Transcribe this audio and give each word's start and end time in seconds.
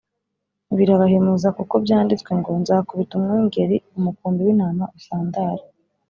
birabahemuza, 0.77 1.47
kuko 1.57 1.73
byanditswe 1.83 2.31
ngo, 2.39 2.49
nzakubita 2.61 3.13
umwungeri, 3.19 3.75
umukumbi 3.97 4.39
w’intama 4.45 4.85
usandare 4.97 5.63